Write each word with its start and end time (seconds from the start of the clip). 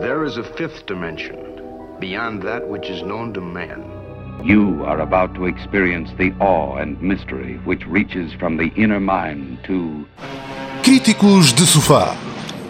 There 0.00 0.24
is 0.24 0.36
a 0.38 0.44
fifth 0.56 0.86
dimension, 0.86 1.36
beyond 1.98 2.42
that 2.44 2.68
which 2.68 2.88
is 2.88 3.02
known 3.02 3.32
to 3.32 3.40
man. 3.40 3.82
You 4.44 4.84
are 4.84 5.00
about 5.00 5.34
to 5.34 5.46
experience 5.46 6.10
the 6.16 6.32
awe 6.38 6.76
and 6.80 7.00
mystery 7.02 7.58
which 7.64 7.84
reaches 7.88 8.32
from 8.38 8.56
the 8.56 8.70
inner 8.76 9.00
mind 9.00 9.58
to. 9.64 10.06
Críticos 10.84 11.52
de 11.52 11.66
Sofá. 11.66 12.14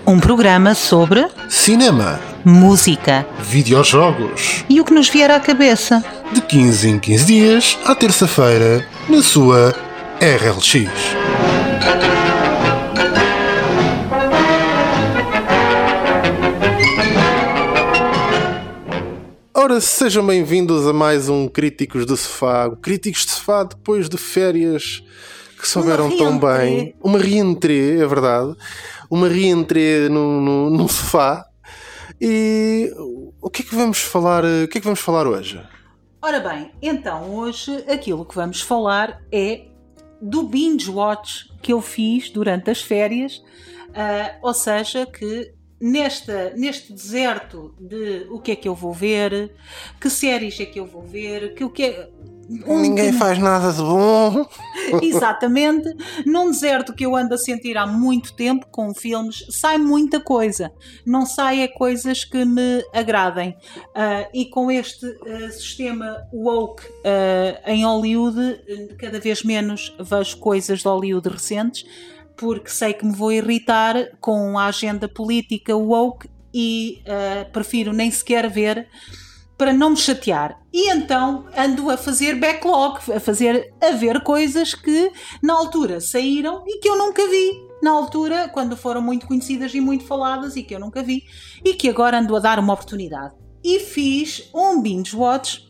Um 0.07 0.19
programa 0.19 0.75
sobre 0.75 1.29
Cinema. 1.51 2.19
música 2.43 3.27
Videojogos. 3.41 4.65
e 4.71 4.81
o 4.81 4.85
que 4.85 4.95
nos 4.95 5.11
vier 5.11 5.31
à 5.31 5.39
cabeça. 5.39 6.03
De 6.33 6.41
15 6.41 6.89
em 6.89 6.99
15 6.99 7.27
dias, 7.27 7.79
à 7.85 7.95
terça-feira, 7.95 8.83
na 9.11 9.23
sua 9.23 9.75
RLX. 10.23 10.89
Sejam 19.81 20.27
bem-vindos 20.27 20.87
a 20.87 20.93
mais 20.93 21.29
um 21.29 21.47
Críticos 21.47 22.05
de 22.05 22.17
Sofá. 22.17 22.69
Críticos 22.83 23.25
de 23.25 23.33
Sofá 23.33 23.63
depois 23.63 24.09
de 24.09 24.17
férias 24.17 25.05
que 25.59 25.69
souberam 25.69 26.17
tão 26.17 26.39
bem. 26.39 26.95
Uma 27.01 27.19
reentrée, 27.19 28.01
é 28.01 28.07
verdade. 28.07 28.57
Uma 29.09 29.29
reentrée 29.29 30.09
no, 30.09 30.41
no, 30.41 30.71
no 30.71 30.89
sofá. 30.89 31.47
E 32.21 32.93
o 33.41 33.49
que 33.49 33.63
é 33.63 33.65
que 33.65 33.75
vamos 33.75 33.99
falar? 33.99 34.45
O 34.45 34.69
que 34.69 34.79
é 34.79 34.81
que 34.81 34.87
vamos 34.87 35.01
falar 35.01 35.27
hoje? 35.27 35.61
Ora 36.21 36.41
bem, 36.41 36.73
então 36.83 37.37
hoje 37.37 37.85
aquilo 37.89 38.25
que 38.25 38.35
vamos 38.35 38.61
falar 38.61 39.23
é 39.31 39.67
do 40.21 40.43
binge 40.43 40.91
watch 40.91 41.49
que 41.63 41.73
eu 41.73 41.81
fiz 41.81 42.31
durante 42.31 42.71
as 42.71 42.83
férias, 42.83 43.41
ah, 43.95 44.35
ou 44.43 44.53
seja, 44.53 45.07
que 45.07 45.53
nesta, 45.81 46.51
neste 46.57 46.93
deserto 46.93 47.75
de 47.79 48.27
o 48.31 48.39
que 48.41 48.53
é 48.53 48.57
que 48.57 48.69
eu 48.69 48.75
vou 48.75 48.93
ver, 48.93 49.53
que 50.01 50.11
séries 50.11 50.59
é 50.61 50.67
que 50.67 50.81
eu 50.81 50.87
vou 50.87 51.03
ver, 51.03 51.55
que 51.55 51.65
o 51.65 51.71
que 51.71 51.85
é. 51.85 52.11
Ninguém 52.49 53.13
faz 53.13 53.39
nada 53.39 53.71
de 53.71 53.83
bom. 53.83 54.49
Exatamente, 55.03 55.95
num 56.25 56.51
deserto 56.51 56.95
que 56.95 57.05
eu 57.05 57.15
ando 57.15 57.35
a 57.35 57.39
sentir 57.39 57.77
há 57.77 57.87
muito 57.87 58.33
tempo 58.33 58.67
com 58.71 58.95
filmes, 58.95 59.45
sai 59.51 59.77
muita 59.77 60.19
coisa. 60.19 60.73
Não 61.05 61.27
sai 61.27 61.61
é 61.61 61.69
coisas 61.69 62.25
que 62.25 62.47
me 62.47 62.83
agradem. 62.95 63.55
Ah, 63.95 64.27
e 64.33 64.47
com 64.47 64.71
este 64.71 65.05
ah, 65.07 65.51
sistema 65.51 66.27
woke 66.33 66.83
ah, 67.05 67.71
em 67.71 67.85
Hollywood, 67.85 68.41
eh, 68.67 68.95
cada 68.99 69.21
vez 69.21 69.43
menos 69.43 69.95
vejo 70.01 70.39
coisas 70.39 70.79
de 70.79 70.89
Hollywood 70.89 71.29
recentes, 71.29 71.85
porque 72.39 72.71
sei 72.71 72.95
que 72.95 73.05
me 73.05 73.15
vou 73.15 73.33
irritar 73.33 74.17
com 74.21 74.59
a 74.59 74.67
agenda 74.67 75.09
política 75.09 75.77
woke 75.77 76.31
e 76.55 77.03
ah, 77.07 77.45
prefiro 77.53 77.93
nem 77.93 78.11
sequer 78.11 78.49
ver 78.49 78.89
para 79.59 79.73
não 79.73 79.91
me 79.91 79.97
chatear. 79.97 80.63
E 80.73 80.89
então 80.91 81.47
ando 81.57 81.91
a 81.91 81.97
fazer 81.97 82.37
backlog, 82.37 83.01
a 83.13 83.19
fazer 83.19 83.75
a 83.83 83.91
ver 83.91 84.23
coisas 84.23 84.73
que 84.73 85.13
na 85.43 85.53
altura 85.53 86.01
saíram 86.01 86.63
e 86.67 86.79
que 86.79 86.89
eu 86.89 86.97
nunca 86.97 87.27
vi. 87.29 87.69
Na 87.83 87.91
altura, 87.91 88.49
quando 88.49 88.77
foram 88.77 89.03
muito 89.03 89.27
conhecidas 89.27 89.75
e 89.75 89.81
muito 89.81 90.05
faladas 90.05 90.57
e 90.57 90.63
que 90.63 90.75
eu 90.75 90.81
nunca 90.81 91.01
vi, 91.03 91.25
e 91.65 91.75
que 91.75 91.89
agora 91.89 92.19
ando 92.19 92.35
a 92.35 92.41
dar 92.41 92.59
uma 92.59 92.73
oportunidade. 92.73 93.35
E 93.63 93.79
fiz 93.79 94.51
um 94.53 94.81
binge 94.81 95.15
watch 95.15 95.69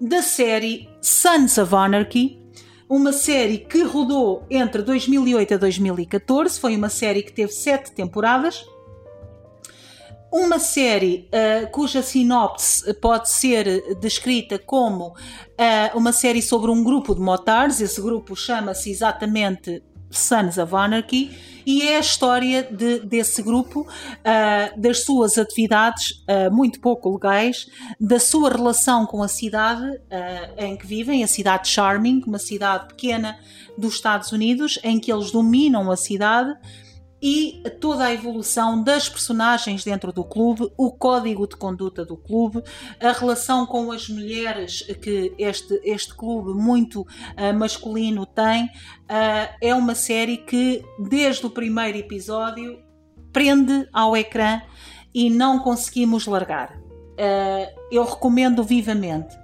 da 0.00 0.22
série 0.22 0.88
Sons 1.00 1.56
of 1.56 1.72
Anarchy, 1.74 2.47
uma 2.88 3.12
série 3.12 3.58
que 3.58 3.82
rodou 3.82 4.44
entre 4.50 4.82
2008 4.82 5.54
a 5.54 5.56
2014. 5.56 6.58
Foi 6.58 6.76
uma 6.76 6.88
série 6.88 7.22
que 7.22 7.32
teve 7.32 7.52
sete 7.52 7.92
temporadas 7.92 8.64
uma 10.30 10.58
série 10.58 11.28
ah, 11.32 11.66
cuja 11.68 12.02
sinopse 12.02 12.92
pode 12.94 13.30
ser 13.30 13.96
descrita 13.96 14.58
como 14.58 15.14
ah, 15.56 15.90
uma 15.94 16.12
série 16.12 16.42
sobre 16.42 16.70
um 16.70 16.84
grupo 16.84 17.14
de 17.14 17.20
motards, 17.20 17.80
esse 17.80 18.00
grupo 18.00 18.36
chama-se 18.36 18.90
exatamente 18.90 19.82
Sons 20.10 20.58
of 20.58 20.74
Anarchy, 20.74 21.30
e 21.66 21.82
é 21.82 21.96
a 21.98 22.00
história 22.00 22.62
de- 22.62 23.00
desse 23.00 23.42
grupo, 23.42 23.86
ah, 24.24 24.72
das 24.76 25.04
suas 25.04 25.36
atividades 25.36 26.24
ah, 26.26 26.48
muito 26.50 26.80
pouco 26.80 27.12
legais, 27.12 27.66
da 28.00 28.18
sua 28.18 28.50
relação 28.50 29.04
com 29.04 29.22
a 29.22 29.28
cidade 29.28 30.00
ah, 30.10 30.64
em 30.64 30.76
que 30.76 30.86
vivem, 30.86 31.22
a 31.22 31.28
cidade 31.28 31.64
de 31.64 31.70
Charming, 31.70 32.22
uma 32.26 32.38
cidade 32.38 32.88
pequena 32.88 33.38
dos 33.76 33.94
Estados 33.94 34.32
Unidos, 34.32 34.78
em 34.82 34.98
que 34.98 35.12
eles 35.12 35.30
dominam 35.30 35.90
a 35.90 35.96
cidade 35.96 36.56
e 37.20 37.62
toda 37.80 38.04
a 38.04 38.12
evolução 38.12 38.82
das 38.82 39.08
personagens 39.08 39.84
dentro 39.84 40.12
do 40.12 40.22
clube, 40.22 40.70
o 40.76 40.92
código 40.92 41.46
de 41.46 41.56
conduta 41.56 42.04
do 42.04 42.16
clube, 42.16 42.62
a 43.00 43.12
relação 43.12 43.66
com 43.66 43.90
as 43.90 44.08
mulheres 44.08 44.82
que 45.02 45.34
este, 45.38 45.80
este 45.84 46.14
clube 46.14 46.52
muito 46.52 47.06
ah, 47.36 47.52
masculino 47.52 48.24
tem, 48.24 48.70
ah, 49.08 49.50
é 49.60 49.74
uma 49.74 49.94
série 49.94 50.36
que, 50.36 50.84
desde 50.98 51.44
o 51.46 51.50
primeiro 51.50 51.98
episódio, 51.98 52.78
prende 53.32 53.88
ao 53.92 54.16
ecrã 54.16 54.62
e 55.12 55.28
não 55.28 55.58
conseguimos 55.58 56.26
largar. 56.26 56.78
Ah, 57.18 57.72
eu 57.90 58.04
recomendo 58.04 58.62
vivamente. 58.62 59.36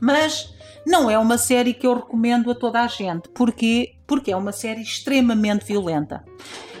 Mas 0.00 0.51
não 0.86 1.10
é 1.10 1.18
uma 1.18 1.38
série 1.38 1.74
que 1.74 1.86
eu 1.86 1.94
recomendo 1.94 2.50
a 2.50 2.54
toda 2.54 2.82
a 2.82 2.86
gente. 2.86 3.28
Porquê? 3.28 3.94
Porque 4.06 4.32
é 4.32 4.36
uma 4.36 4.52
série 4.52 4.82
extremamente 4.82 5.64
violenta. 5.64 6.24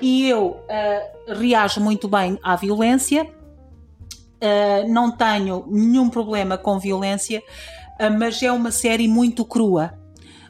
E 0.00 0.28
eu 0.28 0.60
ah, 0.68 1.34
reajo 1.34 1.80
muito 1.80 2.08
bem 2.08 2.38
à 2.42 2.56
violência, 2.56 3.30
ah, 4.40 4.84
não 4.88 5.10
tenho 5.10 5.64
nenhum 5.68 6.10
problema 6.10 6.58
com 6.58 6.78
violência, 6.78 7.42
ah, 7.98 8.10
mas 8.10 8.42
é 8.42 8.50
uma 8.50 8.70
série 8.70 9.06
muito 9.06 9.44
crua. 9.44 9.94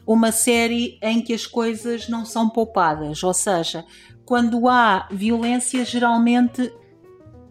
Uma 0.05 0.31
série 0.33 0.97
em 1.01 1.21
que 1.21 1.33
as 1.33 1.45
coisas 1.45 2.09
não 2.09 2.25
são 2.25 2.49
poupadas. 2.49 3.23
Ou 3.23 3.33
seja, 3.33 3.85
quando 4.25 4.67
há 4.67 5.07
violência, 5.09 5.85
geralmente 5.85 6.73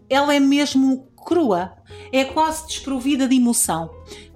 ela 0.09 0.35
é 0.35 0.39
mesmo 0.39 1.07
crua, 1.23 1.73
é 2.11 2.23
quase 2.25 2.67
desprovida 2.67 3.27
de 3.27 3.35
emoção, 3.35 3.89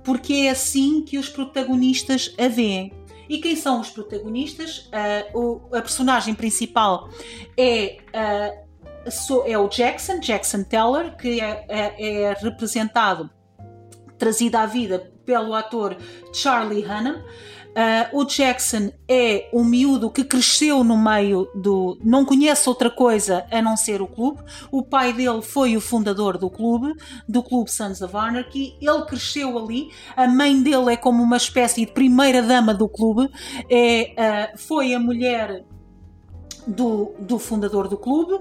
porque 0.03 0.33
é 0.33 0.49
assim 0.51 1.03
que 1.03 1.17
os 1.17 1.29
protagonistas 1.29 2.33
a 2.39 2.47
veem. 2.47 2.91
E 3.29 3.39
quem 3.39 3.55
são 3.57 3.81
os 3.81 3.89
protagonistas? 3.89 4.89
Ah, 4.91 5.25
o- 5.37 5.61
a 5.73 5.81
personagem 5.81 6.33
principal 6.33 7.09
é, 7.57 7.97
ah, 8.13 8.51
so- 9.11 9.43
é 9.45 9.57
o 9.57 9.67
Jackson, 9.67 10.19
Jackson 10.19 10.63
Teller, 10.63 11.15
que 11.17 11.41
é, 11.41 11.65
é- 11.67 12.21
é 12.23 12.33
representado, 12.33 13.29
trazido 14.17 14.55
à 14.57 14.65
vida 14.65 15.11
pelo 15.25 15.53
ator 15.53 15.97
Charlie 16.33 16.85
Hunnam. 16.85 17.21
Ah, 17.79 18.09
o 18.11 18.25
Jackson 18.25 18.91
é 19.07 19.51
um 19.53 19.63
miúdo 19.63 20.09
que 20.09 20.23
cresceu 20.23 20.83
no 20.83 20.97
meio 20.97 21.47
do. 21.53 21.95
não 22.03 22.25
conhece 22.25 22.67
outra 22.67 22.89
coisa 22.89 23.45
a 23.51 23.61
não 23.61 23.77
ser 23.77 24.01
o 24.01 24.07
clube. 24.07 24.41
O 24.71 24.81
pai 24.81 25.13
dele 25.13 25.43
foi 25.43 25.77
o 25.77 25.81
fundador 25.81 26.39
do 26.39 26.49
clube, 26.49 26.95
do 27.29 27.43
clube 27.43 27.69
Sons 27.69 28.01
of 28.01 28.17
Anarchy. 28.17 28.75
Ele 28.81 29.05
cresceu 29.05 29.59
ali. 29.59 29.91
A 30.16 30.27
mãe 30.27 30.59
dele 30.59 30.93
é 30.93 30.97
como 30.97 31.21
uma 31.21 31.37
espécie 31.37 31.85
de 31.85 31.91
primeira 31.91 32.41
dama 32.41 32.73
do 32.73 32.89
clube. 32.89 33.29
É, 33.69 34.11
ah, 34.17 34.57
foi 34.57 34.95
a 34.95 34.99
mulher 34.99 35.63
do, 36.67 37.13
do 37.19 37.39
fundador 37.39 37.88
do 37.88 37.97
clube, 37.97 38.39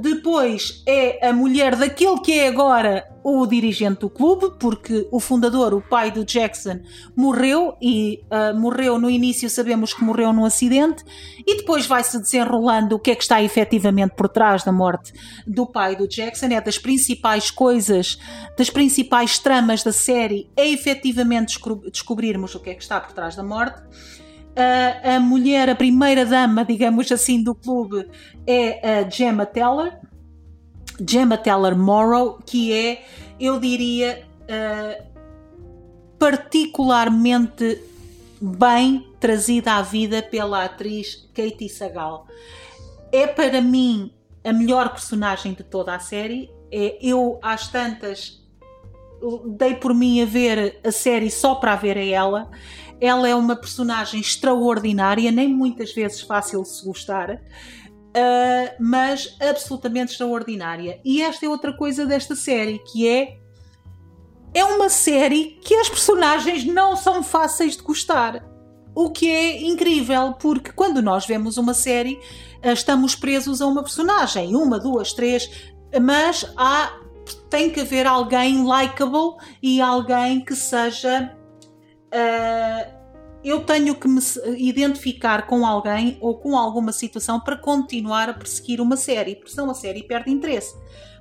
depois 0.00 0.82
é 0.86 1.28
a 1.28 1.32
mulher 1.32 1.76
daquele 1.76 2.18
que 2.20 2.32
é 2.32 2.48
agora 2.48 3.06
o 3.22 3.46
dirigente 3.46 4.00
do 4.00 4.10
clube, 4.10 4.52
porque 4.58 5.08
o 5.10 5.18
fundador, 5.18 5.72
o 5.72 5.80
pai 5.80 6.10
do 6.10 6.24
Jackson, 6.24 6.80
morreu 7.16 7.74
e 7.80 8.22
ah, 8.30 8.52
morreu 8.52 8.98
no 8.98 9.08
início, 9.08 9.48
sabemos 9.48 9.94
que 9.94 10.04
morreu 10.04 10.32
num 10.32 10.44
acidente, 10.44 11.02
e 11.46 11.56
depois 11.56 11.86
vai-se 11.86 12.18
desenrolando 12.18 12.96
o 12.96 12.98
que 12.98 13.10
é 13.10 13.14
que 13.14 13.22
está 13.22 13.42
efetivamente 13.42 14.14
por 14.14 14.28
trás 14.28 14.62
da 14.62 14.72
morte 14.72 15.12
do 15.46 15.66
pai 15.66 15.96
do 15.96 16.06
Jackson. 16.08 16.46
É 16.46 16.60
das 16.60 16.78
principais 16.78 17.50
coisas, 17.50 18.18
das 18.58 18.70
principais 18.70 19.38
tramas 19.38 19.82
da 19.82 19.92
série, 19.92 20.50
é 20.56 20.68
efetivamente 20.68 21.46
descobri- 21.46 21.90
descobrirmos 21.90 22.54
o 22.54 22.60
que 22.60 22.70
é 22.70 22.74
que 22.74 22.82
está 22.82 23.00
por 23.00 23.12
trás 23.12 23.36
da 23.36 23.42
morte 23.42 23.80
a, 24.56 25.16
a 25.16 25.20
mulher, 25.20 25.68
a 25.70 25.74
primeira 25.74 26.24
dama, 26.24 26.64
digamos 26.64 27.10
assim, 27.10 27.42
do 27.42 27.54
clube 27.54 28.08
é 28.46 29.00
a 29.00 29.08
Gemma 29.08 29.46
Teller, 29.46 29.98
Gemma 31.08 31.36
Teller 31.36 31.76
Morrow, 31.76 32.38
que 32.44 32.72
é, 32.72 33.04
eu 33.40 33.58
diria, 33.58 34.24
ah, 34.48 35.02
particularmente 36.18 37.82
bem 38.40 39.06
trazida 39.18 39.72
à 39.72 39.82
vida 39.82 40.22
pela 40.22 40.64
atriz 40.64 41.28
Katie 41.34 41.68
Sagal. 41.68 42.26
É 43.10 43.26
para 43.26 43.60
mim 43.60 44.12
a 44.44 44.52
melhor 44.52 44.90
personagem 44.90 45.54
de 45.54 45.64
toda 45.64 45.94
a 45.94 45.98
série. 45.98 46.50
É, 46.70 46.98
eu, 47.00 47.38
às 47.42 47.68
tantas, 47.68 48.42
dei 49.46 49.74
por 49.74 49.94
mim 49.94 50.20
a 50.20 50.26
ver 50.26 50.80
a 50.84 50.92
série 50.92 51.30
só 51.30 51.54
para 51.54 51.76
ver 51.76 51.96
a 51.96 52.04
ela. 52.04 52.50
Ela 53.04 53.28
é 53.28 53.34
uma 53.34 53.54
personagem 53.54 54.18
extraordinária, 54.18 55.30
nem 55.30 55.46
muitas 55.46 55.92
vezes 55.92 56.22
fácil 56.22 56.62
de 56.62 56.68
se 56.70 56.84
gostar. 56.84 57.30
uh, 57.34 58.74
mas 58.80 59.36
absolutamente 59.40 60.12
extraordinária. 60.12 61.00
E 61.04 61.20
esta 61.20 61.44
é 61.44 61.48
outra 61.48 61.72
coisa 61.76 62.06
desta 62.06 62.34
série, 62.34 62.78
que 62.78 63.06
é 63.08 63.38
é 64.56 64.64
uma 64.64 64.88
série 64.88 65.58
que 65.64 65.74
as 65.74 65.88
personagens 65.88 66.64
não 66.64 66.96
são 66.96 67.24
fáceis 67.24 67.76
de 67.76 67.82
gostar. 67.82 68.44
O 68.94 69.10
que 69.10 69.28
é 69.28 69.62
incrível, 69.62 70.34
porque 70.34 70.70
quando 70.70 71.02
nós 71.02 71.26
vemos 71.26 71.56
uma 71.56 71.74
série, 71.74 72.20
uh, 72.64 72.70
estamos 72.72 73.14
presos 73.16 73.60
a 73.60 73.66
uma 73.66 73.82
personagem, 73.82 74.54
uma, 74.54 74.78
duas, 74.78 75.12
três, 75.12 75.50
mas 76.00 76.50
há 76.56 77.00
tem 77.48 77.70
que 77.70 77.80
haver 77.80 78.06
alguém 78.06 78.64
likable 78.64 79.36
e 79.62 79.80
alguém 79.80 80.44
que 80.44 80.54
seja 80.54 81.34
uh, 82.14 82.93
eu 83.44 83.62
tenho 83.62 83.94
que 83.94 84.08
me 84.08 84.20
identificar 84.56 85.46
com 85.46 85.66
alguém 85.66 86.16
ou 86.20 86.38
com 86.38 86.56
alguma 86.56 86.92
situação 86.92 87.38
para 87.38 87.56
continuar 87.56 88.30
a 88.30 88.34
perseguir 88.34 88.80
uma 88.80 88.96
série, 88.96 89.36
porque 89.36 89.50
senão 89.50 89.70
a 89.70 89.74
série 89.74 90.02
perde 90.02 90.30
interesse. 90.30 90.74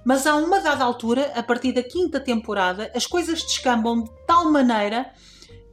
Mas 0.05 0.25
a 0.25 0.35
uma 0.35 0.59
dada 0.59 0.83
altura, 0.83 1.31
a 1.35 1.43
partir 1.43 1.73
da 1.73 1.83
quinta 1.83 2.19
temporada, 2.19 2.91
as 2.95 3.05
coisas 3.05 3.41
descambam 3.43 4.03
de 4.03 4.11
tal 4.25 4.51
maneira 4.51 5.11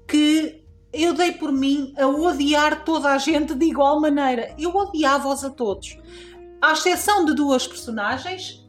que 0.08 0.64
eu 0.92 1.14
dei 1.14 1.32
por 1.32 1.52
mim 1.52 1.94
a 1.96 2.06
odiar 2.06 2.84
toda 2.84 3.10
a 3.10 3.18
gente 3.18 3.54
de 3.54 3.66
igual 3.66 4.00
maneira. 4.00 4.54
Eu 4.58 4.74
odiava-os 4.74 5.44
a 5.44 5.50
todos. 5.50 5.96
À 6.60 6.72
exceção 6.72 7.24
de 7.24 7.34
duas 7.34 7.66
personagens, 7.66 8.68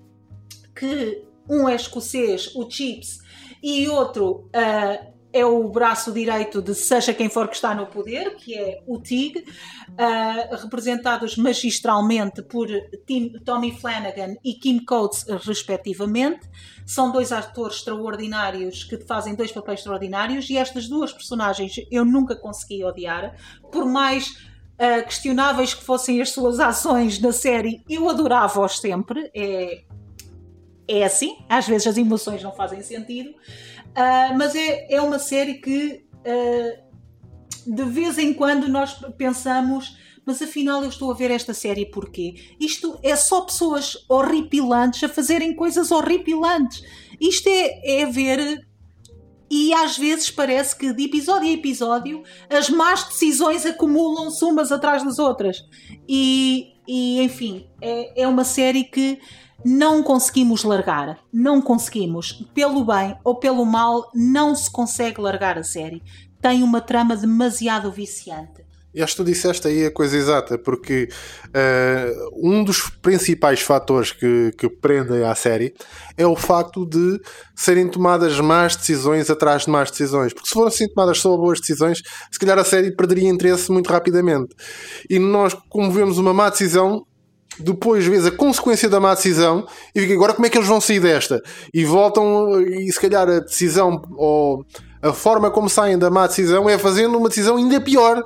que 0.75 1.23
um 1.49 1.67
é 1.67 1.75
escocês, 1.75 2.55
o 2.55 2.69
Chips, 2.69 3.19
e 3.61 3.87
outro 3.87 4.49
uh, 4.55 5.10
é 5.33 5.45
o 5.45 5.67
braço 5.69 6.11
direito 6.11 6.61
de 6.61 6.75
seja 6.75 7.13
quem 7.13 7.29
for 7.29 7.47
que 7.47 7.55
está 7.55 7.73
no 7.73 7.85
poder, 7.85 8.35
que 8.35 8.57
é 8.57 8.81
o 8.85 8.99
TIG, 8.99 9.39
uh, 9.39 10.55
representados 10.55 11.37
magistralmente 11.37 12.41
por 12.41 12.67
Tim, 13.05 13.33
Tommy 13.45 13.71
Flanagan 13.71 14.35
e 14.43 14.53
Kim 14.53 14.83
Coates, 14.83 15.25
respectivamente. 15.45 16.41
São 16.85 17.11
dois 17.11 17.31
atores 17.31 17.77
extraordinários 17.77 18.83
que 18.83 18.97
fazem 18.97 19.35
dois 19.35 19.51
papéis 19.51 19.79
extraordinários 19.79 20.49
e 20.49 20.57
estas 20.57 20.87
duas 20.87 21.13
personagens 21.13 21.75
eu 21.89 22.03
nunca 22.03 22.35
consegui 22.35 22.83
odiar, 22.83 23.35
por 23.71 23.85
mais 23.85 24.29
uh, 24.29 25.05
questionáveis 25.05 25.73
que 25.73 25.83
fossem 25.83 26.21
as 26.21 26.31
suas 26.31 26.59
ações 26.59 27.19
na 27.19 27.31
série, 27.31 27.83
eu 27.89 28.09
adorava-os 28.09 28.79
sempre. 28.79 29.31
É, 29.33 29.83
é 30.91 31.03
assim, 31.03 31.37
às 31.47 31.67
vezes 31.67 31.87
as 31.87 31.97
emoções 31.97 32.43
não 32.43 32.51
fazem 32.51 32.81
sentido. 32.81 33.29
Uh, 33.29 34.37
mas 34.37 34.55
é, 34.55 34.93
é 34.93 35.01
uma 35.01 35.19
série 35.19 35.55
que 35.55 36.05
uh, 36.25 36.91
de 37.65 37.83
vez 37.83 38.17
em 38.17 38.33
quando 38.33 38.67
nós 38.67 38.93
pensamos, 39.17 39.97
mas 40.25 40.41
afinal 40.41 40.83
eu 40.83 40.89
estou 40.89 41.11
a 41.11 41.15
ver 41.15 41.31
esta 41.31 41.53
série 41.53 41.85
porquê? 41.85 42.35
Isto 42.59 42.99
é 43.03 43.15
só 43.15 43.41
pessoas 43.41 43.97
horripilantes 44.09 45.03
a 45.03 45.09
fazerem 45.09 45.55
coisas 45.55 45.91
horripilantes. 45.91 46.83
Isto 47.19 47.47
é, 47.47 48.01
é 48.01 48.05
ver. 48.05 48.67
E 49.49 49.73
às 49.73 49.97
vezes 49.97 50.31
parece 50.31 50.75
que 50.77 50.93
de 50.93 51.03
episódio 51.03 51.49
a 51.49 51.51
episódio 51.51 52.23
as 52.49 52.69
más 52.69 53.03
decisões 53.03 53.65
acumulam-se 53.65 54.43
umas 54.45 54.71
atrás 54.71 55.03
das 55.03 55.19
outras. 55.19 55.57
E, 56.07 56.73
e 56.93 57.21
enfim, 57.21 57.65
é, 57.81 58.23
é 58.23 58.27
uma 58.27 58.43
série 58.43 58.83
que 58.83 59.17
não 59.63 60.03
conseguimos 60.03 60.65
largar. 60.65 61.19
Não 61.31 61.61
conseguimos. 61.61 62.45
Pelo 62.53 62.83
bem 62.83 63.15
ou 63.23 63.35
pelo 63.35 63.65
mal, 63.65 64.11
não 64.13 64.53
se 64.53 64.69
consegue 64.69 65.21
largar 65.21 65.57
a 65.57 65.63
série. 65.63 66.03
Tem 66.41 66.61
uma 66.63 66.81
trama 66.81 67.15
demasiado 67.15 67.89
viciante. 67.89 68.65
E 68.93 69.01
acho 69.01 69.15
que 69.15 69.23
tu 69.23 69.25
disseste 69.25 69.67
aí 69.67 69.85
a 69.85 69.91
coisa 69.91 70.17
exata, 70.17 70.57
porque 70.57 71.07
uh, 71.47 72.29
um 72.49 72.63
dos 72.63 72.89
principais 73.01 73.61
fatores 73.61 74.11
que, 74.11 74.51
que 74.57 74.69
prendem 74.69 75.23
à 75.23 75.33
série 75.33 75.73
é 76.17 76.27
o 76.27 76.35
facto 76.35 76.85
de 76.85 77.19
serem 77.55 77.87
tomadas 77.87 78.39
más 78.39 78.75
decisões 78.75 79.29
atrás 79.29 79.63
de 79.63 79.71
más 79.71 79.89
decisões. 79.89 80.33
Porque 80.33 80.49
se 80.49 80.53
fossem 80.53 80.89
tomadas 80.89 81.19
só 81.19 81.35
boas 81.37 81.59
decisões, 81.59 82.01
se 82.29 82.39
calhar 82.39 82.59
a 82.59 82.65
série 82.65 82.95
perderia 82.95 83.29
interesse 83.29 83.71
muito 83.71 83.89
rapidamente. 83.89 84.53
E 85.09 85.17
nós, 85.19 85.55
como 85.69 85.89
vemos 85.91 86.17
uma 86.17 86.33
má 86.33 86.49
decisão, 86.49 87.05
depois 87.59 88.05
vês 88.05 88.25
a 88.25 88.31
consequência 88.31 88.89
da 88.89 88.99
má 88.99 89.13
decisão 89.13 89.65
e 89.93 90.01
fica, 90.01 90.13
agora 90.13 90.33
como 90.33 90.45
é 90.45 90.49
que 90.49 90.57
eles 90.57 90.67
vão 90.67 90.81
sair 90.81 90.99
desta? 90.99 91.41
E 91.73 91.83
voltam, 91.85 92.61
e 92.61 92.91
se 92.91 92.99
calhar 92.99 93.27
a 93.29 93.39
decisão 93.39 94.01
ou 94.17 94.65
a 95.01 95.13
forma 95.13 95.49
como 95.51 95.69
saem 95.69 95.97
da 95.97 96.09
má 96.09 96.27
decisão 96.27 96.69
é 96.69 96.77
fazendo 96.77 97.17
uma 97.17 97.29
decisão 97.29 97.57
ainda 97.57 97.79
pior. 97.79 98.21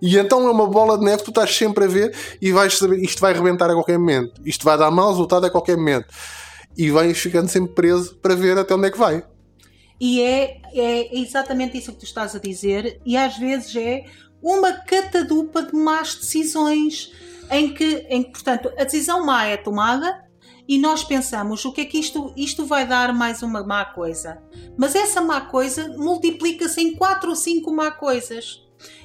E 0.00 0.18
então 0.18 0.46
é 0.46 0.50
uma 0.50 0.66
bola 0.66 0.98
de 0.98 1.04
neve 1.04 1.18
que 1.18 1.24
tu 1.24 1.30
estás 1.30 1.56
sempre 1.56 1.84
a 1.84 1.88
ver 1.88 2.14
e 2.40 2.52
vais 2.52 2.76
saber, 2.76 2.98
isto 2.98 3.20
vai 3.20 3.32
rebentar 3.32 3.70
a 3.70 3.74
qualquer 3.74 3.98
momento, 3.98 4.40
isto 4.44 4.64
vai 4.64 4.76
dar 4.76 4.90
mau 4.90 5.10
resultado 5.10 5.46
a 5.46 5.50
qualquer 5.50 5.76
momento. 5.76 6.08
E 6.76 6.90
vais 6.90 7.16
ficando 7.18 7.48
sempre 7.48 7.74
preso 7.74 8.16
para 8.16 8.34
ver 8.34 8.58
até 8.58 8.74
onde 8.74 8.88
é 8.88 8.90
que 8.90 8.98
vai. 8.98 9.24
E 9.98 10.20
é, 10.20 10.60
é 10.74 11.18
exatamente 11.18 11.78
isso 11.78 11.92
que 11.92 12.00
tu 12.00 12.04
estás 12.04 12.34
a 12.34 12.38
dizer, 12.38 13.00
e 13.06 13.16
às 13.16 13.38
vezes 13.38 13.74
é 13.76 14.04
uma 14.42 14.72
catadupa 14.72 15.62
de 15.62 15.74
más 15.74 16.16
decisões 16.16 17.12
em 17.50 17.72
que, 17.72 18.06
em 18.10 18.22
portanto, 18.24 18.70
a 18.76 18.84
decisão 18.84 19.24
má 19.24 19.46
é 19.46 19.56
tomada 19.56 20.22
e 20.68 20.78
nós 20.78 21.04
pensamos 21.04 21.64
o 21.64 21.72
que 21.72 21.82
é 21.82 21.84
que 21.84 21.98
isto, 21.98 22.32
isto 22.36 22.66
vai 22.66 22.86
dar 22.86 23.14
mais 23.14 23.42
uma 23.42 23.62
má 23.62 23.84
coisa. 23.84 24.42
Mas 24.76 24.94
essa 24.94 25.20
má 25.20 25.42
coisa 25.42 25.88
multiplica-se 25.96 26.80
em 26.80 26.94
quatro 26.94 27.30
ou 27.30 27.36
cinco 27.36 27.72
má 27.72 27.90
coisas 27.90 28.63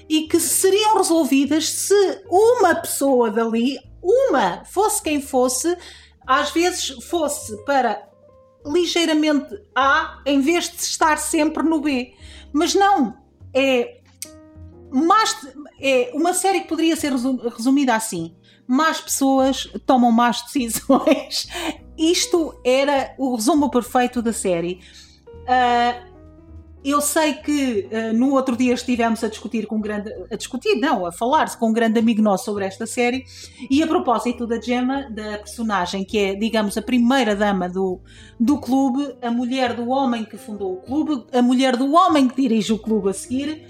e 0.10 0.28
que 0.28 0.40
seriam 0.40 0.98
resolvidas 0.98 1.70
se 1.70 2.24
uma 2.28 2.74
pessoa 2.74 3.30
dali, 3.30 3.80
uma, 4.02 4.66
fosse 4.66 5.04
quem 5.04 5.22
fosse, 5.22 5.78
às 6.26 6.50
vezes 6.52 6.90
fosse 7.06 7.56
para 7.64 8.10
ligeiramente 8.66 9.62
A 9.76 10.22
em 10.26 10.42
vez 10.42 10.70
de 10.70 10.78
estar 10.78 11.18
sempre 11.18 11.64
no 11.64 11.80
B. 11.80 12.14
Mas 12.52 12.74
não, 12.74 13.18
é 13.54 14.00
mais, 14.92 15.48
é 15.80 16.12
uma 16.14 16.34
série 16.34 16.62
que 16.62 16.68
poderia 16.68 16.96
ser 16.96 17.14
resumida 17.14 17.96
assim: 17.96 18.36
mais 18.68 19.00
pessoas 19.00 19.72
tomam 19.86 20.12
más 20.12 20.42
decisões. 20.42 21.48
Isto 21.98 22.60
era 22.64 23.14
o 23.18 23.36
resumo 23.36 23.70
perfeito 23.70 24.22
da 24.22 24.32
série. 24.32 24.80
Uh, 25.28 26.09
eu 26.84 27.02
sei 27.02 27.34
que 27.34 27.90
uh, 27.92 28.14
no 28.18 28.34
outro 28.34 28.56
dia 28.56 28.74
estivemos 28.74 29.24
a 29.24 29.28
discutir 29.28 29.66
com 29.66 29.78
um 29.78 29.82
grande. 29.82 30.12
a 30.32 30.36
discutir, 30.36 30.76
não, 30.76 31.06
a 31.06 31.12
falar-se 31.12 31.58
com 31.58 31.70
um 31.70 31.74
grande 31.74 32.00
amigo 32.00 32.22
nosso 32.22 32.46
sobre 32.46 32.66
esta 32.66 32.86
série, 32.86 33.26
e 33.70 33.84
a 33.84 33.88
propósito 33.88 34.48
da 34.48 34.60
Gemma, 34.60 35.10
da 35.10 35.40
personagem 35.40 36.04
que 36.06 36.18
é, 36.18 36.36
digamos, 36.36 36.78
a 36.78 36.82
primeira 36.82 37.36
dama 37.36 37.68
do, 37.68 38.00
do 38.40 38.60
clube, 38.60 39.16
a 39.22 39.30
mulher 39.30 39.74
do 39.74 39.90
homem 39.90 40.24
que 40.24 40.38
fundou 40.38 40.74
o 40.74 40.82
clube, 40.82 41.26
a 41.34 41.42
mulher 41.42 41.76
do 41.76 41.94
homem 41.94 42.28
que 42.28 42.42
dirige 42.42 42.72
o 42.74 42.80
clube 42.80 43.10
a 43.10 43.14
seguir 43.14 43.66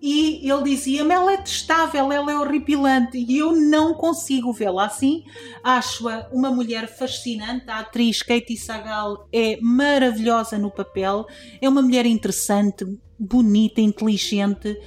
e 0.00 0.48
ele 0.48 0.62
dizia-me: 0.62 1.12
ela 1.12 1.32
é 1.32 1.36
testável, 1.36 2.12
ela 2.12 2.30
é 2.30 2.36
horripilante, 2.36 3.18
e 3.18 3.38
eu 3.38 3.52
não 3.52 3.94
consigo 3.94 4.52
vê-la 4.52 4.86
assim. 4.86 5.24
Acho-a 5.62 6.28
uma 6.32 6.50
mulher 6.50 6.86
fascinante. 6.88 7.64
A 7.68 7.80
atriz 7.80 8.22
Katie 8.22 8.56
Sagal 8.56 9.28
é 9.32 9.58
maravilhosa 9.60 10.56
no 10.56 10.70
papel, 10.70 11.26
é 11.60 11.68
uma 11.68 11.82
mulher 11.82 12.06
interessante, 12.06 12.86
bonita, 13.18 13.80
inteligente. 13.80 14.78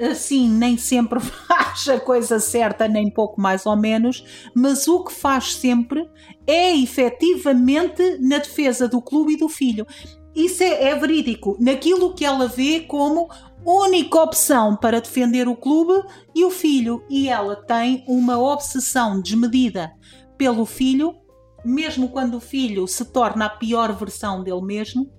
Assim, 0.00 0.48
nem 0.48 0.78
sempre 0.78 1.20
faz 1.20 1.88
a 1.88 2.00
coisa 2.00 2.40
certa, 2.40 2.88
nem 2.88 3.10
pouco 3.10 3.38
mais 3.40 3.66
ou 3.66 3.76
menos, 3.76 4.24
mas 4.54 4.88
o 4.88 5.04
que 5.04 5.12
faz 5.12 5.54
sempre 5.54 6.08
é 6.46 6.74
efetivamente 6.74 8.18
na 8.18 8.38
defesa 8.38 8.88
do 8.88 9.02
clube 9.02 9.34
e 9.34 9.36
do 9.36 9.48
filho. 9.48 9.86
Isso 10.34 10.62
é, 10.62 10.84
é 10.84 10.94
verídico, 10.94 11.56
naquilo 11.60 12.14
que 12.14 12.24
ela 12.24 12.46
vê 12.46 12.80
como 12.80 13.28
única 13.64 14.22
opção 14.22 14.76
para 14.76 15.00
defender 15.00 15.48
o 15.48 15.56
clube 15.56 16.06
e 16.34 16.44
o 16.44 16.50
filho, 16.50 17.04
e 17.08 17.28
ela 17.28 17.56
tem 17.56 18.04
uma 18.06 18.38
obsessão 18.38 19.20
desmedida 19.20 19.92
pelo 20.36 20.64
filho, 20.64 21.16
mesmo 21.64 22.08
quando 22.08 22.36
o 22.36 22.40
filho 22.40 22.86
se 22.86 23.04
torna 23.04 23.46
a 23.46 23.50
pior 23.50 23.92
versão 23.92 24.42
dele 24.42 24.62
mesmo, 24.62 25.10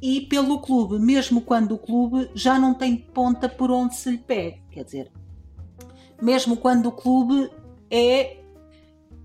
e 0.00 0.22
pelo 0.22 0.60
clube, 0.60 0.98
mesmo 0.98 1.40
quando 1.40 1.72
o 1.72 1.78
clube 1.78 2.30
já 2.34 2.58
não 2.58 2.74
tem 2.74 2.96
ponta 2.96 3.48
por 3.48 3.70
onde 3.70 3.96
se 3.96 4.10
lhe 4.10 4.18
pegue. 4.18 4.62
Quer 4.70 4.84
dizer, 4.84 5.12
mesmo 6.20 6.56
quando 6.56 6.86
o 6.86 6.92
clube 6.92 7.50
é 7.90 8.38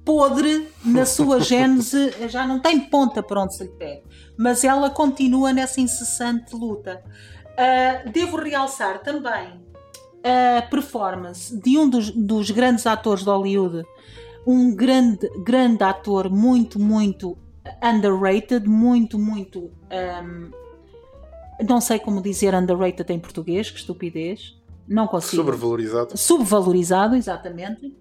podre 0.05 0.69
na 0.83 1.05
sua 1.05 1.39
gênese, 1.41 2.13
já 2.29 2.47
não 2.47 2.59
tem 2.59 2.79
ponta 2.79 3.21
por 3.21 3.37
onde 3.37 3.55
se 3.55 3.63
lhe 3.63 3.69
pegue. 3.71 4.03
Mas 4.37 4.63
ela 4.63 4.89
continua 4.89 5.51
nessa 5.51 5.81
incessante 5.81 6.55
luta. 6.55 7.03
Uh, 7.59 8.09
devo 8.09 8.37
realçar 8.37 9.03
também 9.03 9.59
a 10.23 10.61
performance 10.61 11.53
de 11.59 11.77
um 11.77 11.89
dos, 11.89 12.09
dos, 12.09 12.49
grandes 12.51 12.87
atores 12.87 13.23
de 13.23 13.29
Hollywood, 13.29 13.85
um 14.47 14.73
grande, 14.73 15.29
grande 15.43 15.83
ator, 15.83 16.29
muito, 16.29 16.79
muito 16.79 17.37
underrated, 17.83 18.65
muito, 18.65 19.19
muito. 19.19 19.69
Um, 19.91 20.51
não 21.67 21.81
sei 21.81 21.99
como 21.99 22.21
dizer 22.21 22.55
underrated 22.55 23.11
em 23.11 23.19
português, 23.19 23.69
que 23.69 23.77
estupidez. 23.77 24.57
Não 24.87 25.05
consigo. 25.05 25.43
Sobrevalorizado. 25.43 26.17
Subvalorizado, 26.17 27.15
exatamente. 27.15 27.93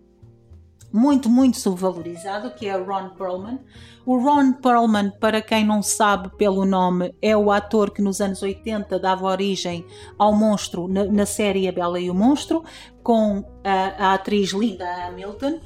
Muito, 0.93 1.29
muito 1.29 1.59
subvalorizado, 1.59 2.51
que 2.51 2.67
é 2.67 2.77
Ron 2.77 3.11
Perlman. 3.11 3.61
O 4.07 4.19
Ron 4.19 4.53
Perlman, 4.53 5.11
para 5.21 5.43
quem 5.43 5.65
não 5.65 5.83
sabe 5.83 6.31
pelo 6.37 6.65
nome, 6.65 7.15
é 7.21 7.37
o 7.37 7.51
ator 7.51 7.91
que 7.91 8.01
nos 8.01 8.21
anos 8.21 8.43
80 8.43 8.99
dava 8.99 9.27
origem 9.27 9.85
ao 10.19 10.35
monstro 10.35 10.89
na, 10.89 11.05
na 11.05 11.27
série 11.27 11.69
A 11.69 11.73
Bela 11.73 12.01
e 12.01 12.11
o 12.11 12.15
Monstro, 12.15 12.65
com 13.03 13.45
a, 13.63 14.11
a 14.11 14.15
atriz 14.15 14.53
Linda 14.53 14.87
Hamilton. 15.07 15.61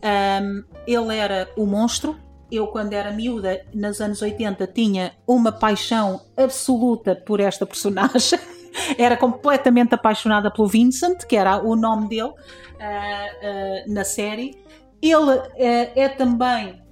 Um, 0.00 0.64
ele 0.86 1.16
era 1.16 1.50
o 1.56 1.66
monstro. 1.66 2.16
Eu, 2.50 2.68
quando 2.68 2.94
era 2.94 3.12
miúda, 3.12 3.66
nos 3.74 4.00
anos 4.00 4.22
80, 4.22 4.66
tinha 4.68 5.12
uma 5.26 5.52
paixão 5.52 6.20
absoluta 6.36 7.14
por 7.14 7.40
esta 7.40 7.66
personagem. 7.66 8.38
era 8.96 9.16
completamente 9.16 9.94
apaixonada 9.94 10.50
pelo 10.50 10.66
Vincent, 10.66 11.24
que 11.24 11.36
era 11.36 11.58
o 11.62 11.76
nome 11.76 12.08
dele 12.08 12.22
uh, 12.22 12.30
uh, 12.30 13.92
na 13.92 14.04
série. 14.04 14.56
Ele 15.00 15.16
uh, 15.16 15.48
é 15.56 16.08
também 16.08 16.82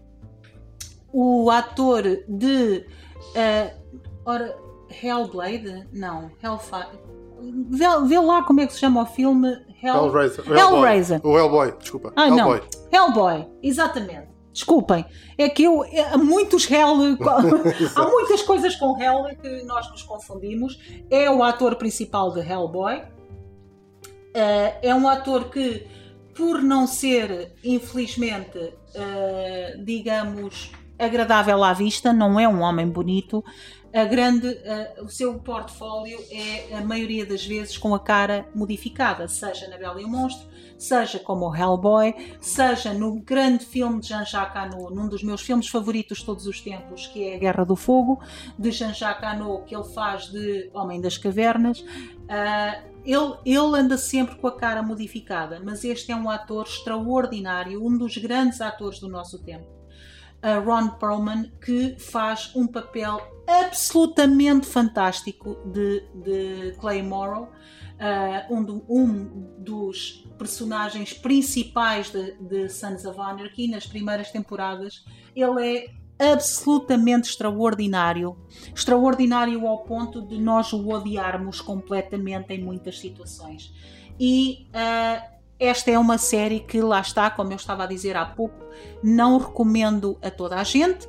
o 1.12 1.50
ator 1.50 2.02
de. 2.28 2.86
ora, 4.24 4.56
Hellblade? 5.02 5.88
Não, 5.92 6.30
Hellfire. 6.42 7.06
Vê, 7.68 7.84
vê, 8.06 8.18
lá 8.18 8.42
como 8.42 8.60
é 8.60 8.66
que 8.66 8.72
se 8.72 8.80
chama 8.80 9.02
o 9.02 9.06
filme 9.06 9.48
Hell... 9.82 10.06
Hellraiser. 10.06 10.44
Hellraiser. 10.50 11.20
O 11.26 11.38
Hellboy, 11.38 11.72
desculpa. 11.78 12.12
Ah, 12.16 12.28
Hellboy. 12.28 12.62
não. 12.92 13.06
Hellboy, 13.06 13.46
exatamente. 13.62 14.36
Desculpem, 14.56 15.04
é 15.36 15.50
que 15.50 15.64
eu, 15.64 15.84
é, 15.84 16.14
há 16.14 16.16
muitos 16.16 16.70
Hell, 16.70 16.96
há 17.94 18.02
muitas 18.08 18.40
coisas 18.40 18.74
com 18.76 18.98
Hell 18.98 19.26
que 19.36 19.62
nós 19.64 19.90
nos 19.90 20.02
confundimos. 20.02 20.80
É 21.10 21.30
o 21.30 21.42
ator 21.42 21.76
principal 21.76 22.32
de 22.32 22.40
Hellboy. 22.40 22.96
Uh, 22.96 24.72
é 24.82 24.94
um 24.94 25.06
ator 25.06 25.50
que, 25.50 25.86
por 26.36 26.62
não 26.62 26.86
ser, 26.86 27.52
infelizmente, 27.64 28.58
uh, 28.58 29.84
digamos, 29.84 30.70
agradável 30.98 31.62
à 31.62 31.72
vista, 31.72 32.12
não 32.12 32.38
é 32.38 32.48
um 32.48 32.60
homem 32.60 32.88
bonito, 32.88 33.44
a 33.96 34.04
grande, 34.04 34.48
uh, 34.48 35.04
o 35.04 35.08
seu 35.08 35.38
portfólio 35.38 36.18
é 36.30 36.76
a 36.76 36.82
maioria 36.82 37.24
das 37.24 37.46
vezes 37.46 37.78
com 37.78 37.94
a 37.94 37.98
cara 37.98 38.46
modificada, 38.54 39.26
seja 39.26 39.66
na 39.68 39.78
Bela 39.78 39.98
e 40.02 40.04
o 40.04 40.08
Monstro, 40.08 40.46
seja 40.76 41.18
como 41.18 41.48
o 41.48 41.56
Hellboy, 41.56 42.14
seja 42.38 42.92
no 42.92 43.18
grande 43.20 43.64
filme 43.64 43.98
de 43.98 44.08
Jean-Jacques 44.08 44.54
Hano, 44.54 44.90
num 44.90 45.08
dos 45.08 45.22
meus 45.22 45.40
filmes 45.40 45.68
favoritos 45.68 46.18
de 46.18 46.26
todos 46.26 46.46
os 46.46 46.60
tempos, 46.60 47.06
que 47.06 47.24
é 47.24 47.36
A 47.36 47.38
Guerra 47.38 47.64
do 47.64 47.74
Fogo, 47.74 48.20
de 48.58 48.70
Jean-Jacques 48.70 49.26
Hano, 49.26 49.62
que 49.64 49.74
ele 49.74 49.84
faz 49.84 50.26
de 50.26 50.70
Homem 50.74 51.00
das 51.00 51.16
Cavernas. 51.16 51.80
Uh, 51.80 52.96
ele, 53.02 53.34
ele 53.46 53.78
anda 53.78 53.96
sempre 53.96 54.34
com 54.36 54.46
a 54.46 54.54
cara 54.54 54.82
modificada, 54.82 55.58
mas 55.64 55.84
este 55.84 56.12
é 56.12 56.16
um 56.16 56.28
ator 56.28 56.66
extraordinário, 56.66 57.82
um 57.82 57.96
dos 57.96 58.18
grandes 58.18 58.60
atores 58.60 58.98
do 58.98 59.08
nosso 59.08 59.42
tempo 59.42 59.75
uh, 60.42 60.64
Ron 60.64 60.88
Perlman, 60.90 61.50
que 61.60 61.96
faz 61.98 62.50
um 62.54 62.66
papel 62.66 63.20
absolutamente 63.46 64.66
fantástico 64.66 65.56
de, 65.66 66.02
de 66.14 66.76
Clay 66.80 67.02
Morrow, 67.02 67.44
uh, 67.44 68.54
um, 68.54 68.64
do, 68.64 68.84
um, 68.88 69.54
dos 69.58 70.24
personagens 70.38 71.12
principais 71.12 72.10
de, 72.10 72.32
de 72.40 72.68
Sons 72.68 73.04
of 73.04 73.18
Anarchy 73.20 73.68
nas 73.68 73.86
primeiras 73.86 74.30
temporadas. 74.30 75.04
Ele 75.34 75.86
é 76.18 76.32
absolutamente 76.32 77.28
extraordinário. 77.28 78.36
Extraordinário 78.74 79.66
ao 79.66 79.84
ponto 79.84 80.22
de 80.22 80.38
nós 80.38 80.72
o 80.72 80.88
odiarmos 80.88 81.60
completamente 81.60 82.52
em 82.54 82.62
muitas 82.62 82.98
situações. 82.98 83.72
E 84.18 84.66
uh, 84.70 85.35
esta 85.58 85.90
é 85.90 85.98
uma 85.98 86.18
série 86.18 86.60
que, 86.60 86.80
lá 86.80 87.00
está, 87.00 87.30
como 87.30 87.52
eu 87.52 87.56
estava 87.56 87.84
a 87.84 87.86
dizer 87.86 88.16
há 88.16 88.26
pouco, 88.26 88.64
não 89.02 89.38
recomendo 89.38 90.18
a 90.22 90.30
toda 90.30 90.56
a 90.56 90.64
gente, 90.64 91.08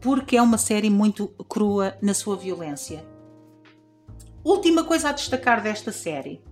porque 0.00 0.36
é 0.36 0.42
uma 0.42 0.58
série 0.58 0.90
muito 0.90 1.28
crua 1.48 1.96
na 2.02 2.14
sua 2.14 2.36
violência. 2.36 3.04
Última 4.44 4.84
coisa 4.84 5.08
a 5.08 5.12
destacar 5.12 5.62
desta 5.62 5.90
série: 5.90 6.42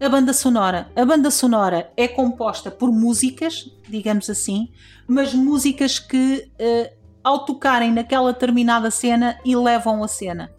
a 0.00 0.08
banda 0.08 0.32
sonora. 0.32 0.90
A 0.96 1.04
banda 1.04 1.30
sonora 1.30 1.92
é 1.96 2.08
composta 2.08 2.70
por 2.70 2.90
músicas, 2.90 3.70
digamos 3.88 4.28
assim, 4.28 4.72
mas 5.06 5.32
músicas 5.34 5.98
que, 5.98 6.50
uh, 6.60 6.96
ao 7.22 7.44
tocarem 7.44 7.92
naquela 7.92 8.32
determinada 8.32 8.90
cena, 8.90 9.38
elevam 9.44 10.02
a 10.02 10.08
cena. 10.08 10.52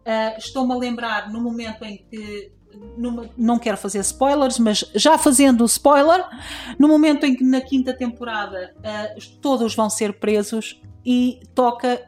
Uh, 0.00 0.38
Estou-me 0.38 0.72
a 0.72 0.76
lembrar 0.76 1.30
no 1.30 1.40
momento 1.40 1.84
em 1.84 1.96
que 1.96 2.52
numa, 2.96 3.28
não 3.36 3.58
quero 3.58 3.76
fazer 3.76 4.00
spoilers, 4.00 4.58
mas 4.58 4.84
já 4.94 5.16
fazendo 5.18 5.64
spoiler, 5.64 6.24
no 6.78 6.88
momento 6.88 7.24
em 7.24 7.34
que 7.34 7.44
na 7.44 7.60
quinta 7.60 7.92
temporada 7.92 8.74
uh, 8.78 9.38
todos 9.40 9.74
vão 9.74 9.88
ser 9.88 10.18
presos 10.18 10.80
e 11.04 11.40
toca 11.54 12.06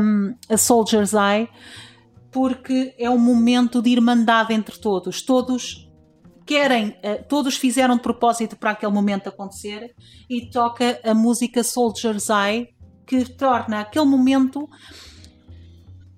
um, 0.00 0.34
a 0.48 0.56
Soldier's 0.56 1.12
Eye, 1.12 1.48
porque 2.30 2.94
é 2.98 3.08
um 3.10 3.18
momento 3.18 3.80
de 3.82 3.90
irmandade 3.90 4.52
entre 4.52 4.78
todos. 4.78 5.22
Todos 5.22 5.90
querem, 6.46 6.88
uh, 6.88 7.24
todos 7.28 7.56
fizeram 7.56 7.96
de 7.96 8.02
propósito 8.02 8.56
para 8.56 8.72
aquele 8.72 8.92
momento 8.92 9.28
acontecer 9.28 9.94
e 10.28 10.48
toca 10.50 11.00
a 11.04 11.14
música 11.14 11.62
Soldier's 11.62 12.28
Eye, 12.28 12.68
que 13.06 13.24
torna 13.24 13.80
aquele 13.80 14.06
momento. 14.06 14.68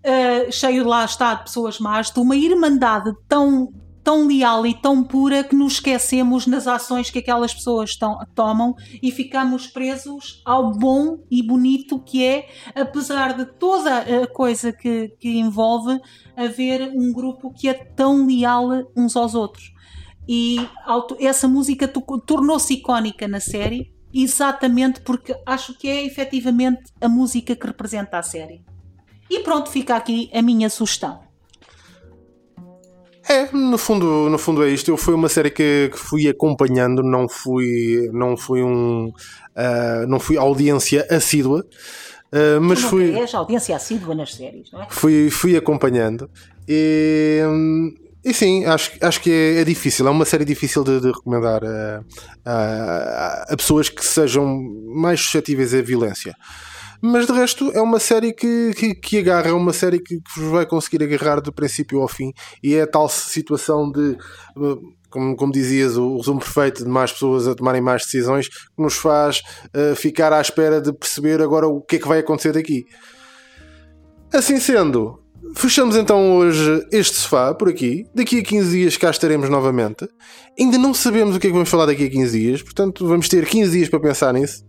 Uh, 0.05 0.51
cheio 0.51 0.87
lá 0.87 1.05
está 1.05 1.35
de 1.35 1.45
pessoas 1.45 1.79
más, 1.79 2.11
de 2.11 2.19
uma 2.21 2.35
irmandade 2.35 3.13
tão 3.29 3.71
tão 4.03 4.27
leal 4.27 4.67
e 4.67 4.75
tão 4.75 5.05
pura 5.05 5.45
que 5.45 5.55
nos 5.55 5.75
esquecemos 5.75 6.47
nas 6.47 6.67
ações 6.67 7.11
que 7.11 7.19
aquelas 7.19 7.53
pessoas 7.53 7.97
tão, 7.97 8.19
tomam 8.35 8.75
e 9.03 9.11
ficamos 9.11 9.67
presos 9.67 10.43
ao 10.45 10.73
bom 10.73 11.19
e 11.31 11.43
bonito 11.43 11.99
que 12.01 12.25
é, 12.25 12.49
apesar 12.75 13.37
de 13.37 13.45
toda 13.45 13.99
a 13.99 14.27
coisa 14.27 14.73
que, 14.73 15.09
que 15.19 15.39
envolve, 15.39 16.01
haver 16.37 16.91
um 16.95 17.13
grupo 17.13 17.53
que 17.53 17.69
é 17.69 17.75
tão 17.75 18.27
leal 18.27 18.71
uns 18.97 19.17
aos 19.17 19.35
outros. 19.35 19.73
E 20.29 20.57
essa 21.19 21.49
música 21.49 21.89
tornou-se 22.27 22.75
icónica 22.75 23.27
na 23.27 23.41
série 23.41 23.93
exatamente 24.13 25.01
porque 25.03 25.35
acho 25.47 25.77
que 25.79 25.89
é 25.89 26.05
efetivamente 26.05 26.83
a 27.01 27.09
música 27.09 27.55
que 27.55 27.67
representa 27.67 28.19
a 28.19 28.23
série. 28.23 28.63
E 29.31 29.41
pronto, 29.41 29.71
fica 29.71 29.95
aqui 29.95 30.29
a 30.35 30.43
minha 30.43 30.69
sugestão. 30.69 31.21
É, 33.29 33.49
no 33.53 33.79
fundo, 33.79 34.29
no 34.29 34.39
fundo 34.39 34.65
é 34.65 34.69
isto. 34.71 34.91
Eu 34.91 34.97
fui 34.97 35.15
uma 35.15 35.29
série 35.29 35.51
que, 35.51 35.89
que 35.93 35.99
fui 35.99 36.29
acompanhando, 36.29 37.01
não 37.03 37.29
fui, 37.29 38.11
não 38.13 38.37
fui 38.37 38.61
um, 38.61 39.07
uh, 39.07 40.07
não 40.09 40.19
fui 40.19 40.37
audiência 40.37 41.07
assídua. 41.09 41.65
Uh, 42.33 42.61
mas 42.61 42.81
fui. 42.81 43.17
És 43.17 43.35
audiência 43.35 43.77
assídua 43.77 44.15
nas 44.17 44.35
séries, 44.35 44.71
não 44.73 44.83
é? 44.83 44.87
Fui, 44.89 45.31
fui 45.31 45.57
acompanhando 45.57 46.29
e, 46.73 47.41
e 48.25 48.33
sim, 48.33 48.65
acho, 48.65 48.93
acho 49.01 49.21
que 49.21 49.31
é, 49.31 49.61
é 49.61 49.65
difícil. 49.65 50.07
É 50.07 50.11
uma 50.11 50.25
série 50.25 50.45
difícil 50.45 50.85
de, 50.85 51.01
de 51.01 51.09
recomendar 51.09 51.61
a, 51.65 52.05
a, 52.45 53.53
a 53.53 53.57
pessoas 53.57 53.89
que 53.89 54.05
sejam 54.05 54.47
mais 54.95 55.21
suscetíveis 55.21 55.75
à 55.75 55.83
violência. 55.83 56.35
Mas 57.03 57.27
de 57.27 57.33
resto 57.33 57.71
é 57.73 57.81
uma 57.81 57.99
série 57.99 58.33
que, 58.33 58.73
que, 58.75 58.95
que 58.95 59.19
agarra, 59.19 59.49
é 59.49 59.53
uma 59.53 59.73
série 59.73 59.99
que, 59.99 60.21
que 60.21 60.41
vos 60.41 60.51
vai 60.51 60.67
conseguir 60.67 61.03
agarrar 61.03 61.41
do 61.41 61.53
princípio 61.53 62.01
ao 62.01 62.09
fim. 62.09 62.33
E 62.63 62.75
é 62.75 62.83
a 62.83 62.87
tal 62.87 63.09
situação 63.09 63.91
de 63.91 64.17
como, 65.11 65.37
como 65.37 65.53
dizias, 65.53 65.97
o 65.97 66.17
resumo 66.17 66.41
perfeito 66.41 66.85
de 66.85 66.89
mais 66.89 67.13
pessoas 67.13 67.49
a 67.49 67.55
tomarem 67.55 67.81
mais 67.81 68.05
decisões 68.05 68.49
que 68.49 68.83
nos 68.83 68.95
faz 68.95 69.43
uh, 69.75 69.95
ficar 69.97 70.33
à 70.33 70.41
espera 70.41 70.81
de 70.81 70.93
perceber 70.93 71.43
agora 71.43 71.67
o 71.67 71.81
que 71.81 71.97
é 71.97 71.99
que 71.99 72.09
vai 72.09 72.21
acontecer 72.21 72.53
daqui. 72.53 72.87
Assim 74.33 74.61
sendo, 74.61 75.20
Fechamos 75.55 75.97
então 75.97 76.37
hoje 76.37 76.87
este 76.93 77.17
sofá 77.17 77.55
por 77.55 77.69
aqui. 77.69 78.07
Daqui 78.15 78.39
a 78.39 78.43
15 78.43 78.71
dias 78.71 78.97
cá 78.97 79.11
estaremos 79.11 79.49
novamente. 79.49 80.09
Ainda 80.59 80.79
não 80.79 80.95
sabemos 80.95 81.37
o 81.37 81.41
que 81.41 81.47
é 81.47 81.51
que 81.51 81.55
vamos 81.55 81.69
falar 81.69 81.87
daqui 81.87 82.05
a 82.05 82.11
15 82.11 82.39
dias, 82.39 82.63
portanto 82.63 83.07
vamos 83.07 83.29
ter 83.29 83.47
15 83.47 83.71
dias 83.71 83.89
para 83.89 84.01
pensar 84.01 84.33
nisso. 84.35 84.65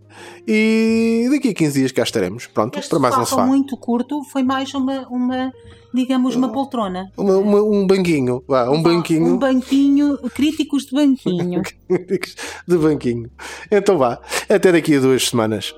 E 0.46 1.28
daqui 1.30 1.50
a 1.50 1.54
15 1.54 1.78
dias 1.78 1.92
cá 1.92 2.02
estaremos. 2.02 2.46
Pronto, 2.46 2.78
este 2.78 2.90
para 2.90 2.98
mais 2.98 3.16
um 3.16 3.24
sofá. 3.24 3.46
muito 3.46 3.76
curto, 3.76 4.22
foi 4.24 4.42
mais 4.42 4.72
uma, 4.74 5.06
uma 5.08 5.52
digamos, 5.94 6.34
uma 6.34 6.50
poltrona. 6.50 7.10
Uma, 7.16 7.36
uma, 7.36 7.62
um 7.62 7.86
banquinho, 7.86 8.42
vá, 8.48 8.68
um 8.70 8.82
banquinho. 8.82 9.34
Um 9.34 9.38
banquinho, 9.38 10.18
críticos 10.34 10.86
de 10.86 10.94
banquinho. 10.94 11.62
críticos 11.88 12.36
de 12.66 12.78
banquinho. 12.78 13.30
Então 13.70 13.98
vá, 13.98 14.20
até 14.48 14.72
daqui 14.72 14.96
a 14.96 15.00
duas 15.00 15.28
semanas. 15.28 15.74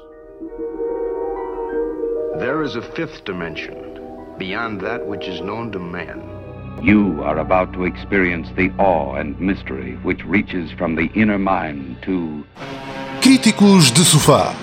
There 2.38 2.64
is 2.64 2.76
a 2.76 2.82
fifth 2.82 3.24
dimension. 3.24 3.83
Beyond 4.38 4.80
that 4.80 5.06
which 5.06 5.28
is 5.28 5.40
known 5.40 5.70
to 5.72 5.78
man. 5.78 6.22
You 6.82 7.22
are 7.22 7.38
about 7.38 7.72
to 7.74 7.84
experience 7.84 8.48
the 8.56 8.70
awe 8.78 9.14
and 9.14 9.38
mystery 9.40 9.98
which 10.02 10.24
reaches 10.24 10.70
from 10.72 10.96
the 10.96 11.10
inner 11.14 11.38
mind 11.38 11.96
to. 12.02 12.44
Críticos 13.22 13.90
de 13.90 14.04
Sofá. 14.04 14.54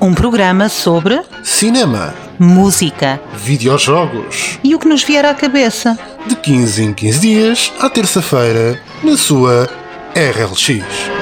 Um 0.00 0.14
programa 0.14 0.68
sobre. 0.68 1.22
Cinema. 1.44 2.14
Música. 2.38 3.20
Videojogos. 3.34 4.58
E 4.64 4.74
o 4.74 4.78
que 4.78 4.88
nos 4.88 5.04
vier 5.04 5.24
à 5.26 5.34
cabeça. 5.34 5.98
De 6.26 6.34
15 6.34 6.82
em 6.82 6.94
15 6.94 7.20
dias, 7.20 7.72
à 7.78 7.90
terça-feira, 7.90 8.80
na 9.04 9.16
sua 9.16 9.68
RLX. 10.16 11.19